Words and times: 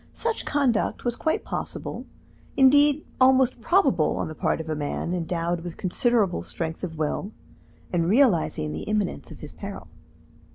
Such 0.13 0.45
conduct 0.45 1.05
was 1.05 1.15
quite 1.15 1.45
possible, 1.45 2.05
indeed 2.57 3.05
almost 3.21 3.61
probable 3.61 4.17
on 4.17 4.29
the 4.29 4.33
part 4.33 4.59
of 4.59 4.67
a 4.67 4.73
man, 4.75 5.13
endowed 5.13 5.61
with 5.61 5.77
considerable 5.77 6.41
strength 6.41 6.83
of 6.83 6.97
will, 6.97 7.31
and 7.93 8.09
realizing 8.09 8.71
the 8.71 8.81
imminence 8.89 9.29
of 9.29 9.41
his 9.41 9.51
peril. 9.51 9.87